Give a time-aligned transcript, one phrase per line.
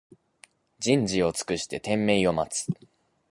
[0.79, 2.65] じんじをつくしててんめいをまつ